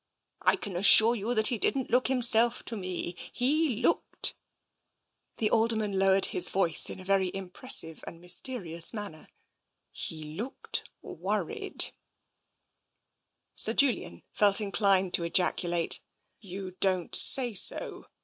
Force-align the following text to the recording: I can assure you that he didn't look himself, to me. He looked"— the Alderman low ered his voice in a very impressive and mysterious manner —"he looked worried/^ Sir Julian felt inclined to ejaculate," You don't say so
I 0.41 0.55
can 0.55 0.75
assure 0.75 1.13
you 1.13 1.35
that 1.35 1.45
he 1.49 1.59
didn't 1.59 1.91
look 1.91 2.07
himself, 2.07 2.63
to 2.65 2.75
me. 2.75 3.15
He 3.31 3.75
looked"— 3.81 4.33
the 5.37 5.51
Alderman 5.51 5.99
low 5.99 6.17
ered 6.17 6.25
his 6.25 6.49
voice 6.49 6.89
in 6.89 6.99
a 6.99 7.05
very 7.05 7.29
impressive 7.35 8.03
and 8.07 8.19
mysterious 8.19 8.95
manner 8.95 9.27
—"he 10.07 10.33
looked 10.33 10.89
worried/^ 11.03 11.91
Sir 13.53 13.73
Julian 13.73 14.23
felt 14.31 14.59
inclined 14.59 15.13
to 15.13 15.23
ejaculate," 15.23 16.01
You 16.51 16.71
don't 16.79 17.13
say 17.15 17.53
so 17.53 18.07